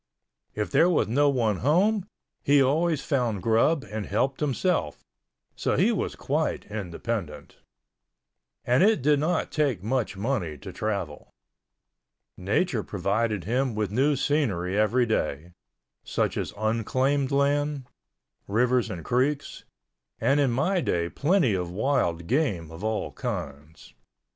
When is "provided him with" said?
12.81-13.91